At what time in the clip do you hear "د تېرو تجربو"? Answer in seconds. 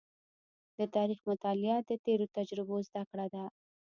1.89-2.75